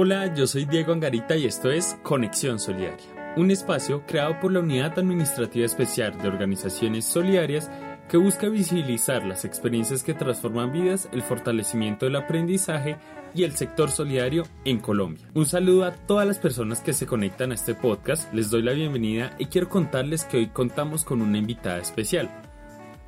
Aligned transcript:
Hola, 0.00 0.32
yo 0.32 0.46
soy 0.46 0.64
Diego 0.64 0.92
Angarita 0.92 1.36
y 1.36 1.46
esto 1.46 1.72
es 1.72 1.98
Conexión 2.04 2.60
Solidaria, 2.60 3.04
un 3.36 3.50
espacio 3.50 4.06
creado 4.06 4.38
por 4.38 4.52
la 4.52 4.60
Unidad 4.60 4.96
Administrativa 4.96 5.66
Especial 5.66 6.16
de 6.22 6.28
Organizaciones 6.28 7.04
Solidarias 7.04 7.68
que 8.08 8.16
busca 8.16 8.48
visibilizar 8.48 9.26
las 9.26 9.44
experiencias 9.44 10.04
que 10.04 10.14
transforman 10.14 10.70
vidas, 10.70 11.08
el 11.10 11.22
fortalecimiento 11.22 12.06
del 12.06 12.14
aprendizaje 12.14 12.96
y 13.34 13.42
el 13.42 13.56
sector 13.56 13.90
solidario 13.90 14.44
en 14.64 14.78
Colombia. 14.78 15.26
Un 15.34 15.46
saludo 15.46 15.84
a 15.86 15.90
todas 15.90 16.28
las 16.28 16.38
personas 16.38 16.80
que 16.80 16.92
se 16.92 17.06
conectan 17.06 17.50
a 17.50 17.56
este 17.56 17.74
podcast, 17.74 18.32
les 18.32 18.50
doy 18.50 18.62
la 18.62 18.74
bienvenida 18.74 19.34
y 19.36 19.46
quiero 19.46 19.68
contarles 19.68 20.22
que 20.22 20.36
hoy 20.36 20.46
contamos 20.46 21.02
con 21.02 21.22
una 21.22 21.38
invitada 21.38 21.78
especial. 21.78 22.30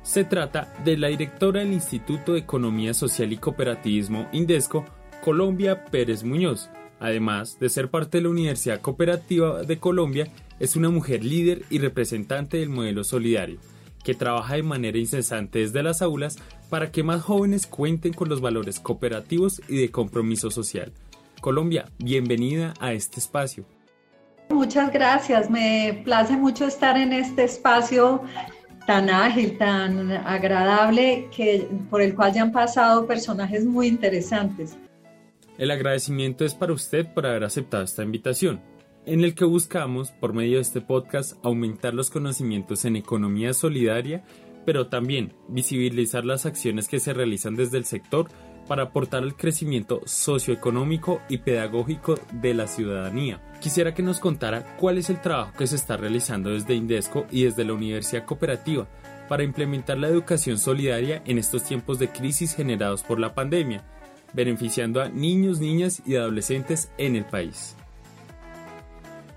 Se 0.03 0.25
trata 0.25 0.73
de 0.83 0.97
la 0.97 1.07
directora 1.07 1.61
del 1.61 1.71
Instituto 1.71 2.33
de 2.33 2.39
Economía 2.39 2.93
Social 2.93 3.31
y 3.31 3.37
Cooperativismo 3.37 4.27
Indesco, 4.33 4.83
Colombia 5.23 5.85
Pérez 5.85 6.25
Muñoz, 6.25 6.69
Además 7.01 7.57
de 7.59 7.67
ser 7.67 7.89
parte 7.89 8.19
de 8.19 8.25
la 8.25 8.29
Universidad 8.29 8.79
Cooperativa 8.79 9.63
de 9.63 9.79
Colombia, 9.79 10.27
es 10.59 10.75
una 10.75 10.89
mujer 10.89 11.25
líder 11.25 11.63
y 11.71 11.79
representante 11.79 12.57
del 12.57 12.69
modelo 12.69 13.03
solidario, 13.03 13.57
que 14.03 14.13
trabaja 14.13 14.53
de 14.53 14.61
manera 14.61 14.99
incesante 14.99 15.59
desde 15.59 15.81
las 15.81 16.03
aulas 16.03 16.37
para 16.69 16.91
que 16.91 17.01
más 17.01 17.23
jóvenes 17.23 17.65
cuenten 17.65 18.13
con 18.13 18.29
los 18.29 18.39
valores 18.39 18.79
cooperativos 18.79 19.63
y 19.67 19.77
de 19.77 19.89
compromiso 19.89 20.51
social. 20.51 20.93
Colombia, 21.41 21.89
bienvenida 21.97 22.75
a 22.79 22.93
este 22.93 23.19
espacio. 23.19 23.65
Muchas 24.51 24.93
gracias, 24.93 25.49
me 25.49 26.03
place 26.05 26.37
mucho 26.37 26.67
estar 26.67 26.97
en 26.97 27.13
este 27.13 27.45
espacio 27.45 28.21
tan 28.85 29.09
ágil, 29.09 29.57
tan 29.57 30.11
agradable, 30.11 31.29
que, 31.35 31.67
por 31.89 32.03
el 32.03 32.13
cual 32.13 32.31
ya 32.31 32.43
han 32.43 32.51
pasado 32.51 33.07
personajes 33.07 33.65
muy 33.65 33.87
interesantes. 33.87 34.77
El 35.57 35.71
agradecimiento 35.71 36.45
es 36.45 36.55
para 36.55 36.73
usted 36.73 37.13
por 37.13 37.25
haber 37.25 37.43
aceptado 37.43 37.83
esta 37.83 38.03
invitación, 38.03 38.61
en 39.05 39.23
el 39.23 39.35
que 39.35 39.45
buscamos, 39.45 40.11
por 40.11 40.33
medio 40.33 40.55
de 40.55 40.61
este 40.61 40.81
podcast, 40.81 41.33
aumentar 41.43 41.93
los 41.93 42.09
conocimientos 42.09 42.85
en 42.85 42.95
economía 42.95 43.53
solidaria, 43.53 44.23
pero 44.65 44.87
también 44.87 45.33
visibilizar 45.47 46.23
las 46.23 46.45
acciones 46.45 46.87
que 46.87 46.99
se 46.99 47.13
realizan 47.13 47.55
desde 47.55 47.77
el 47.77 47.85
sector 47.85 48.27
para 48.67 48.83
aportar 48.83 49.23
al 49.23 49.35
crecimiento 49.35 50.01
socioeconómico 50.05 51.21
y 51.29 51.39
pedagógico 51.39 52.15
de 52.31 52.53
la 52.53 52.67
ciudadanía. 52.67 53.41
Quisiera 53.59 53.93
que 53.93 54.03
nos 54.03 54.19
contara 54.19 54.77
cuál 54.77 54.97
es 54.97 55.09
el 55.09 55.19
trabajo 55.19 55.53
que 55.57 55.67
se 55.67 55.75
está 55.75 55.97
realizando 55.97 56.51
desde 56.51 56.75
Indesco 56.75 57.25
y 57.31 57.43
desde 57.43 57.65
la 57.65 57.73
Universidad 57.73 58.25
Cooperativa 58.25 58.87
para 59.27 59.43
implementar 59.43 59.97
la 59.97 60.07
educación 60.07 60.57
solidaria 60.57 61.23
en 61.25 61.37
estos 61.37 61.63
tiempos 61.63 61.99
de 61.99 62.09
crisis 62.09 62.55
generados 62.55 63.01
por 63.01 63.19
la 63.19 63.33
pandemia 63.33 63.83
beneficiando 64.33 65.01
a 65.01 65.09
niños, 65.09 65.59
niñas 65.59 66.01
y 66.05 66.15
adolescentes 66.15 66.91
en 66.97 67.15
el 67.15 67.25
país. 67.25 67.75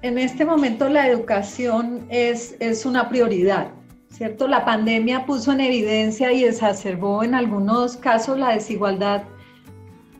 En 0.02 0.18
este 0.18 0.44
momento 0.44 0.88
la 0.88 1.08
educación 1.08 2.06
es, 2.10 2.56
es 2.60 2.84
una 2.84 3.08
prioridad, 3.08 3.68
¿cierto? 4.10 4.46
La 4.46 4.64
pandemia 4.64 5.24
puso 5.24 5.52
en 5.52 5.60
evidencia 5.60 6.32
y 6.32 6.44
exacerbó 6.44 7.24
en 7.24 7.34
algunos 7.34 7.96
casos 7.96 8.38
la 8.38 8.50
desigualdad 8.50 9.22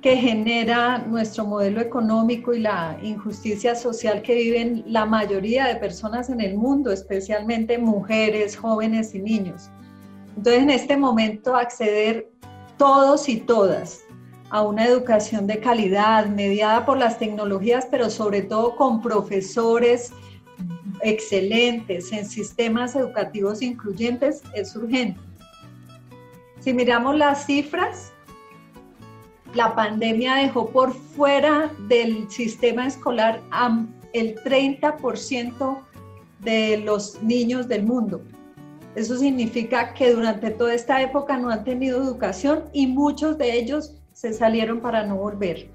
que 0.00 0.16
genera 0.16 0.98
nuestro 0.98 1.47
modelo 1.47 1.81
económico 1.81 2.53
y 2.53 2.60
la 2.60 2.98
injusticia 3.03 3.75
social 3.75 4.21
que 4.21 4.34
viven 4.34 4.84
la 4.87 5.06
mayoría 5.06 5.66
de 5.66 5.77
personas 5.77 6.28
en 6.28 6.43
el 6.43 6.56
mundo, 6.56 6.93
especialmente 6.93 7.78
mujeres, 7.78 8.56
jóvenes 8.56 9.15
y 9.15 9.21
niños. 9.21 9.71
Entonces, 10.37 10.62
en 10.62 10.71
este 10.71 10.97
momento, 10.97 11.56
acceder 11.56 12.28
todos 12.77 13.28
y 13.31 13.37
todas 13.37 14.04
a 14.50 14.62
una 14.62 14.87
educación 14.87 15.47
de 15.47 15.59
calidad, 15.59 16.27
mediada 16.27 16.84
por 16.87 16.99
las 16.99 17.19
tecnologías, 17.19 17.87
pero 17.91 18.10
sobre 18.10 18.43
todo 18.43 18.77
con 18.77 19.03
profesores 19.03 20.12
excelentes 21.03 22.12
en 22.12 22.25
sistemas 22.25 22.94
educativos 22.94 23.62
incluyentes, 23.62 24.43
es 24.54 24.75
urgente. 24.77 25.21
Si 26.60 26.72
miramos 26.72 27.16
las 27.16 27.47
cifras, 27.47 28.12
la 29.54 29.75
pandemia 29.75 30.37
dejó 30.37 30.71
por 30.71 30.93
fuera 30.93 31.71
del 31.88 32.31
sistema 32.31 32.87
escolar 32.87 33.41
el 34.12 34.37
30% 34.37 35.78
de 36.41 36.78
los 36.78 37.22
niños 37.22 37.69
del 37.69 37.84
mundo. 37.84 38.22
Eso 38.94 39.16
significa 39.16 39.93
que 39.94 40.12
durante 40.12 40.50
toda 40.50 40.75
esta 40.75 41.03
época 41.03 41.37
no 41.37 41.50
han 41.50 41.65
tenido 41.65 42.03
educación 42.03 42.65
y 42.72 42.87
muchos 42.87 43.37
de 43.38 43.59
ellos 43.59 43.94
salieron 44.32 44.80
para 44.80 45.04
no 45.04 45.16
volver. 45.16 45.68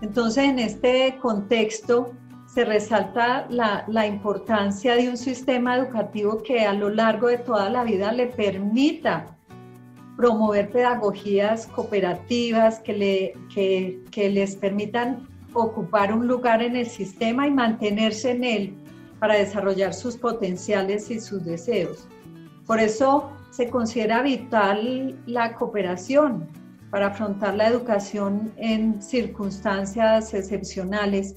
Entonces, 0.00 0.44
en 0.44 0.58
este 0.58 1.18
contexto, 1.20 2.12
se 2.46 2.64
resalta 2.64 3.46
la, 3.50 4.06
importancia 4.06 4.94
de 4.96 5.08
un 5.08 5.16
sistema 5.16 5.76
educativo 5.76 6.42
que 6.42 6.66
a 6.66 6.72
lo 6.72 6.88
largo 6.88 7.28
de 7.28 7.38
toda 7.38 7.68
la 7.68 7.84
vida 7.84 8.10
le 8.12 8.26
permita 8.26 9.36
promover 10.16 10.70
pedagogías 10.70 11.66
cooperativas 11.68 12.80
que, 12.80 12.92
le, 12.92 13.32
que, 13.54 14.02
que 14.10 14.30
les 14.30 14.56
permitan 14.56 15.28
ocupar 15.52 16.12
un 16.12 16.26
lugar 16.26 16.62
en 16.62 16.74
el 16.74 16.86
sistema 16.86 17.46
y 17.46 17.50
mantenerse 17.50 18.32
en 18.32 18.44
él 18.44 18.74
para 19.20 19.34
desarrollar 19.34 19.94
sus 19.94 20.16
potenciales 20.16 21.10
y 21.10 21.20
sus 21.20 21.44
deseos. 21.44 22.08
Por 22.66 22.80
eso 22.80 23.30
se 23.50 23.68
considera 23.68 24.22
vital 24.22 25.18
la 25.26 25.54
cooperación, 25.54 26.48
para 26.90 27.08
afrontar 27.08 27.54
la 27.54 27.68
educación 27.68 28.52
en 28.56 29.00
circunstancias 29.02 30.32
excepcionales. 30.34 31.36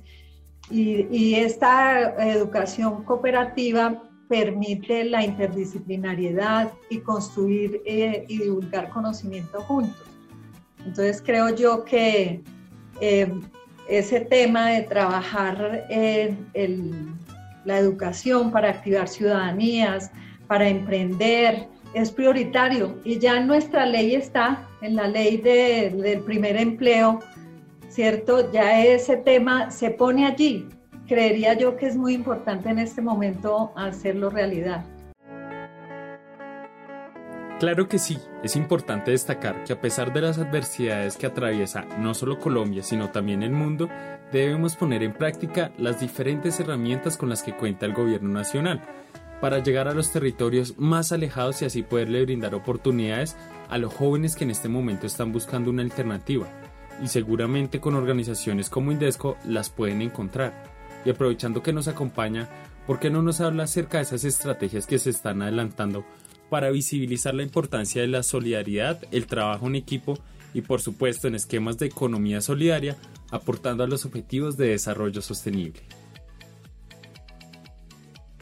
Y, 0.69 1.35
esta 1.35 2.15
educación 2.25 3.03
cooperativa 3.03 4.01
permite 4.29 5.03
la 5.03 5.23
interdisciplinariedad 5.23 6.71
y 6.89 6.99
construir 6.99 7.81
eh, 7.85 8.25
y 8.29 8.37
divulgar 8.37 8.89
conocimiento 8.89 9.61
juntos. 9.63 10.07
Entonces 10.79 11.21
creo 11.21 11.53
yo 11.53 11.83
que 11.83 12.41
eh, 13.01 13.33
ese 13.89 14.21
tema 14.21 14.69
de 14.69 14.83
trabajar 14.83 15.85
en 15.89 17.17
la 17.65 17.77
educación 17.77 18.51
para 18.51 18.69
activar 18.69 19.09
ciudadanías, 19.09 20.11
para 20.47 20.67
emprender, 20.67 21.67
es 21.93 22.11
prioritario 22.11 22.97
y 23.03 23.19
ya 23.19 23.37
en 23.37 23.47
nuestra 23.47 23.85
ley 23.85 24.15
está, 24.15 24.67
en 24.81 24.95
la 24.95 25.07
ley 25.07 25.37
del 25.37 26.19
primer 26.21 26.57
empleo, 26.57 27.19
¿cierto? 27.89 28.51
Ya 28.51 28.83
ese 28.83 29.17
tema 29.17 29.71
se 29.71 29.91
pone 29.91 30.25
allí. 30.25 30.67
Creería 31.07 31.53
yo 31.53 31.75
que 31.75 31.87
es 31.87 31.95
muy 31.95 32.13
importante 32.13 32.69
en 32.69 32.79
este 32.79 33.01
momento 33.01 33.73
hacerlo 33.75 34.29
realidad. 34.29 34.85
Claro 37.59 37.87
que 37.87 37.99
sí, 37.99 38.17
es 38.41 38.55
importante 38.55 39.11
destacar 39.11 39.63
que 39.63 39.73
a 39.73 39.79
pesar 39.79 40.11
de 40.13 40.21
las 40.21 40.39
adversidades 40.39 41.15
que 41.15 41.27
atraviesa 41.27 41.85
no 41.99 42.15
solo 42.15 42.39
Colombia, 42.39 42.81
sino 42.81 43.11
también 43.11 43.43
el 43.43 43.51
mundo, 43.51 43.87
debemos 44.31 44.75
poner 44.75 45.03
en 45.03 45.13
práctica 45.13 45.71
las 45.77 45.99
diferentes 45.99 46.59
herramientas 46.59 47.17
con 47.17 47.29
las 47.29 47.43
que 47.43 47.55
cuenta 47.55 47.85
el 47.85 47.93
gobierno 47.93 48.29
nacional 48.29 48.81
para 49.41 49.59
llegar 49.59 49.87
a 49.87 49.93
los 49.93 50.11
territorios 50.11 50.75
más 50.77 51.11
alejados 51.11 51.61
y 51.61 51.65
así 51.65 51.81
poderle 51.81 52.23
brindar 52.23 52.53
oportunidades 52.53 53.35
a 53.69 53.79
los 53.79 53.91
jóvenes 53.91 54.35
que 54.35 54.43
en 54.43 54.51
este 54.51 54.69
momento 54.69 55.07
están 55.07 55.33
buscando 55.33 55.71
una 55.71 55.81
alternativa. 55.81 56.47
Y 57.03 57.07
seguramente 57.07 57.81
con 57.81 57.95
organizaciones 57.95 58.69
como 58.69 58.91
Indesco 58.91 59.37
las 59.43 59.71
pueden 59.71 60.03
encontrar. 60.03 60.63
Y 61.03 61.09
aprovechando 61.09 61.63
que 61.63 61.73
nos 61.73 61.87
acompaña, 61.87 62.47
¿por 62.85 62.99
qué 62.99 63.09
no 63.09 63.23
nos 63.23 63.41
habla 63.41 63.63
acerca 63.63 63.97
de 63.97 64.03
esas 64.03 64.23
estrategias 64.23 64.85
que 64.85 64.99
se 64.99 65.09
están 65.09 65.41
adelantando 65.41 66.05
para 66.51 66.69
visibilizar 66.69 67.33
la 67.33 67.43
importancia 67.43 68.03
de 68.03 68.09
la 68.09 68.21
solidaridad, 68.21 69.01
el 69.09 69.25
trabajo 69.25 69.65
en 69.65 69.75
equipo 69.75 70.19
y 70.53 70.61
por 70.61 70.81
supuesto 70.81 71.27
en 71.27 71.33
esquemas 71.33 71.79
de 71.79 71.87
economía 71.87 72.41
solidaria, 72.41 72.97
aportando 73.31 73.83
a 73.83 73.87
los 73.87 74.05
objetivos 74.05 74.55
de 74.57 74.67
desarrollo 74.67 75.21
sostenible? 75.21 75.81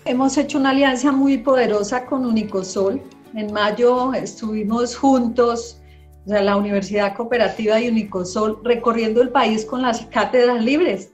Hemos 0.10 0.40
hecho 0.40 0.58
una 0.58 0.72
alianza 0.72 1.12
muy 1.12 1.38
poderosa 1.38 2.08
con 2.08 2.26
Unicosol. 2.26 3.00
En 3.36 3.54
mayo 3.54 4.12
estuvimos 4.12 4.98
juntos, 4.98 5.80
o 6.26 6.30
sea, 6.30 6.42
la 6.42 6.58
Universidad 6.58 7.16
Cooperativa 7.16 7.80
y 7.80 7.90
Unicosol, 7.90 8.60
recorriendo 8.64 9.22
el 9.22 9.30
país 9.30 9.64
con 9.66 9.84
las 9.84 10.08
cátedras 10.08 10.66
libres, 10.66 11.12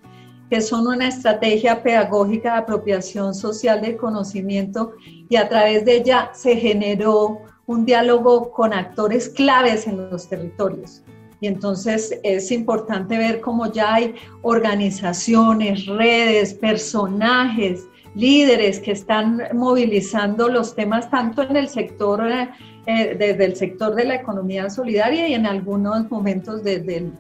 que 0.50 0.62
son 0.62 0.88
una 0.88 1.10
estrategia 1.10 1.84
pedagógica 1.84 2.54
de 2.54 2.60
apropiación 2.60 3.36
social 3.36 3.82
del 3.82 3.98
conocimiento 3.98 4.94
y 5.28 5.36
a 5.36 5.50
través 5.50 5.84
de 5.84 5.98
ella 5.98 6.32
se 6.34 6.56
generó 6.56 7.42
un 7.66 7.84
diálogo 7.84 8.50
con 8.52 8.74
actores 8.74 9.28
claves 9.28 9.88
en 9.88 10.10
los 10.10 10.30
territorios. 10.30 11.04
Y 11.42 11.48
entonces 11.48 12.18
es 12.24 12.50
importante 12.50 13.18
ver 13.18 13.42
cómo 13.42 13.70
ya 13.70 13.96
hay 13.96 14.16
organizaciones, 14.42 15.86
redes, 15.86 16.54
personajes, 16.54 17.84
líderes 18.16 18.80
que 18.80 18.92
están 18.92 19.42
movilizando 19.54 20.48
los 20.48 20.74
temas 20.74 21.10
tanto 21.10 21.44
en 21.44 21.58
el 21.58 21.68
sector, 21.68 22.24
eh, 22.28 23.16
desde 23.20 23.46
el 23.46 23.56
sector 23.56 23.94
de 23.94 24.06
la 24.06 24.16
economía 24.16 24.70
solidaria 24.70 25.28
y 25.28 25.34
en 25.34 25.46
algunos 25.46 26.10
momentos 26.10 26.64
desde 26.64 26.98
el 26.98 27.12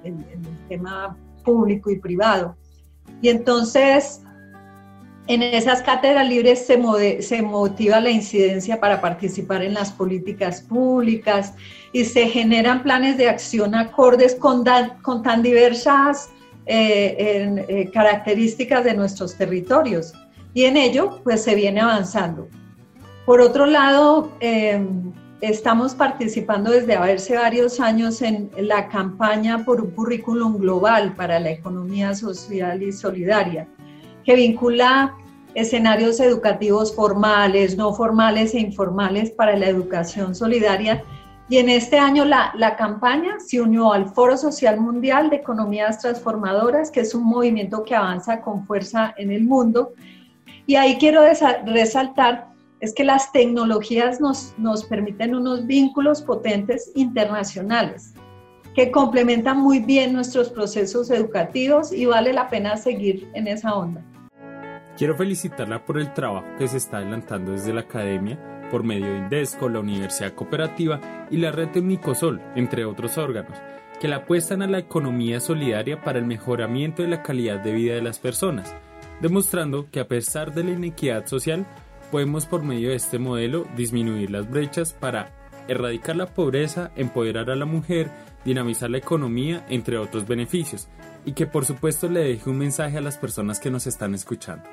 tema 0.69 1.17
público 1.43 1.91
y 1.91 1.99
privado. 1.99 2.55
Y 3.21 3.29
entonces, 3.29 4.21
en 5.27 5.41
esas 5.41 5.81
cátedras 5.81 6.27
libres 6.27 6.65
se, 6.65 7.21
se, 7.21 7.41
motiva 7.41 7.99
la 7.99 8.11
incidencia 8.11 8.79
para 8.79 9.01
participar 9.01 9.63
en 9.63 9.73
las 9.73 9.91
políticas 9.91 10.61
públicas 10.61 11.53
y 11.93 12.05
se 12.05 12.27
generan 12.27 12.83
planes 12.83 13.17
de 13.17 13.29
acción 13.29 13.73
acordes 13.73 14.35
con, 14.35 14.63
con 15.01 15.23
tan 15.23 15.41
diversas 15.41 16.29
eh, 16.67 17.63
eh, 17.67 17.89
características 17.91 18.83
de 18.83 18.93
nuestros 18.93 19.35
territorios. 19.35 20.13
Y 20.55 20.63
en 20.63 20.77
ello, 20.77 21.21
pues 21.23 21.43
se 21.43 21.53
viene 21.53 21.81
avanzando. 21.81 22.47
Por 23.27 23.41
otro 23.41 23.67
lado, 23.67 24.31
em, 24.39 25.13
Estamos 25.41 25.93
participando 25.93 26.71
desde 26.71 26.95
hace 26.95 27.35
varios 27.35 27.79
años 27.81 28.21
en 28.21 28.49
la 28.57 28.87
campaña 28.87 29.65
por 29.65 29.81
un 29.81 29.91
currículum 29.91 30.57
global 30.57 31.13
para 31.13 31.39
la 31.39 31.51
economía 31.51 32.15
social 32.15 32.81
y 32.81 32.93
solidaria, 32.93 33.67
que 34.23 34.35
vincula 34.35 35.13
escenarios 35.53 36.21
educativos 36.21 36.95
formales, 36.95 37.77
no 37.77 37.93
formales 37.93 38.55
e 38.55 38.59
informales 38.59 39.29
para 39.29 39.57
la 39.57 39.67
educación 39.67 40.33
solidaria. 40.33 41.03
Y 41.49 41.57
en 41.57 41.69
este 41.69 41.99
año 41.99 42.23
la, 42.23 42.53
la, 42.55 42.75
campaña 42.75 43.35
se 43.39 43.61
unió 43.61 43.93
al 43.93 44.07
Foro 44.07 44.37
Social 44.37 44.79
Mundial 44.79 45.29
de 45.29 45.35
Economías 45.35 45.99
Transformadoras, 45.99 46.89
que 46.89 47.01
es 47.01 47.13
un 47.13 47.23
movimiento 47.23 47.83
que 47.83 47.93
avanza 47.93 48.41
con 48.41 48.65
fuerza 48.65 49.13
en 49.17 49.31
el 49.31 49.43
mundo. 49.43 49.93
Y 50.67 50.75
ahí 50.75 50.97
quiero 50.97 51.21
resaltar 51.65 52.47
es 52.79 52.93
que 52.93 53.03
las 53.03 53.31
tecnologías 53.31 54.19
nos, 54.19 54.53
nos 54.57 54.83
permiten 54.85 55.35
unos 55.35 55.65
vínculos 55.65 56.21
potentes 56.21 56.91
internacionales 56.95 58.13
que 58.75 58.91
complementan 58.91 59.57
muy 59.57 59.79
bien 59.79 60.13
nuestros 60.13 60.49
procesos 60.49 61.09
educativos 61.09 61.93
y 61.93 62.05
vale 62.05 62.33
la 62.33 62.49
pena 62.49 62.75
seguir 62.75 63.29
en 63.33 63.47
esa 63.47 63.73
onda. 63.73 64.03
Quiero 64.97 65.15
felicitarla 65.15 65.85
por 65.85 65.97
el 65.97 66.13
trabajo 66.13 66.45
que 66.57 66.67
se 66.67 66.77
está 66.77 66.97
adelantando 66.97 67.53
desde 67.53 67.73
la 67.73 67.81
academia 67.81 68.37
por 68.69 68.83
medio 68.83 69.07
de 69.07 69.17
Indesco, 69.17 69.69
la 69.69 69.79
Universidad 69.79 70.33
Cooperativa 70.33 70.99
y 71.29 71.37
la 71.37 71.51
red 71.51 71.69
de 71.69 71.79
Unicosol, 71.79 72.41
entre 72.55 72.85
otros 72.85 73.17
órganos, 73.17 73.57
que 73.99 74.07
la 74.07 74.17
apuestan 74.17 74.61
a 74.61 74.67
la 74.67 74.79
economía 74.79 75.39
solidaria 75.39 76.01
para 76.01 76.19
el 76.19 76.25
mejoramiento 76.25 77.01
de 77.01 77.09
la 77.09 77.23
calidad 77.23 77.59
de 77.59 77.73
vida 77.73 77.95
de 77.95 78.01
las 78.01 78.19
personas, 78.19 78.75
demostrando 79.21 79.89
que 79.89 79.99
a 79.99 80.07
pesar 80.07 80.53
de 80.53 80.63
la 80.63 80.71
inequidad 80.71 81.25
social, 81.25 81.65
podemos 82.11 82.45
por 82.45 82.63
medio 82.63 82.89
de 82.89 82.95
este 82.95 83.19
modelo 83.19 83.65
disminuir 83.75 84.31
las 84.31 84.49
brechas 84.49 84.93
para 84.93 85.31
erradicar 85.67 86.15
la 86.15 86.27
pobreza, 86.27 86.91
empoderar 86.95 87.49
a 87.49 87.55
la 87.55 87.65
mujer, 87.65 88.11
dinamizar 88.43 88.89
la 88.89 88.99
economía, 88.99 89.65
entre 89.69 89.97
otros 89.97 90.27
beneficios, 90.27 90.87
y 91.25 91.33
que 91.33 91.47
por 91.47 91.65
supuesto 91.65 92.07
le 92.07 92.21
deje 92.21 92.49
un 92.49 92.57
mensaje 92.57 92.97
a 92.97 93.01
las 93.01 93.17
personas 93.17 93.59
que 93.59 93.71
nos 93.71 93.87
están 93.87 94.13
escuchando. 94.13 94.63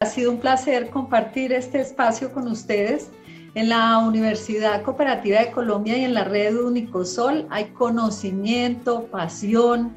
Ha 0.00 0.06
sido 0.06 0.30
un 0.30 0.40
placer 0.40 0.90
compartir 0.90 1.52
este 1.52 1.80
espacio 1.80 2.32
con 2.32 2.46
ustedes. 2.48 3.10
En 3.54 3.70
la 3.70 3.98
Universidad 3.98 4.82
Cooperativa 4.82 5.40
de 5.40 5.50
Colombia 5.50 5.96
y 5.96 6.04
en 6.04 6.12
la 6.12 6.24
red 6.24 6.54
Unicosol 6.54 7.46
hay 7.48 7.66
conocimiento, 7.70 9.06
pasión 9.06 9.94